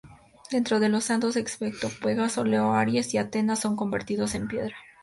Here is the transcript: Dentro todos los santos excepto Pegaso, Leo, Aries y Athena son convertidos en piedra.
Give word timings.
Dentro 0.49 0.79
todos 0.79 0.89
los 0.89 1.03
santos 1.03 1.35
excepto 1.35 1.91
Pegaso, 2.01 2.43
Leo, 2.43 2.73
Aries 2.73 3.13
y 3.13 3.19
Athena 3.19 3.55
son 3.55 3.75
convertidos 3.75 4.33
en 4.33 4.47
piedra. 4.47 4.75